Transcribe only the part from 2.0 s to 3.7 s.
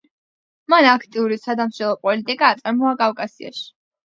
პოლიტიკა აწარმოა კავკასიაში.